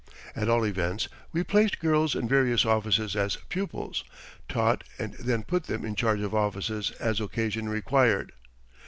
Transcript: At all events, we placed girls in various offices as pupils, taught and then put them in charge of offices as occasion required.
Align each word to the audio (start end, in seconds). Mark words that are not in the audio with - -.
At 0.35 0.49
all 0.49 0.65
events, 0.65 1.09
we 1.31 1.43
placed 1.43 1.77
girls 1.77 2.15
in 2.15 2.27
various 2.27 2.65
offices 2.65 3.15
as 3.15 3.35
pupils, 3.49 4.03
taught 4.49 4.83
and 4.97 5.13
then 5.13 5.43
put 5.43 5.65
them 5.65 5.85
in 5.85 5.93
charge 5.93 6.21
of 6.21 6.33
offices 6.33 6.89
as 6.99 7.19
occasion 7.21 7.69
required. 7.69 8.31